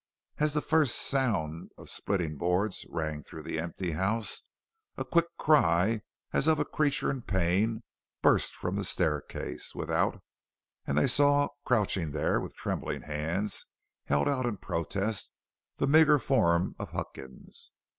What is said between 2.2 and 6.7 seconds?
boards rang through the empty house, a quick cry as of a